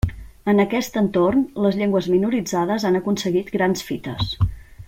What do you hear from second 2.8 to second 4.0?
han aconseguit grans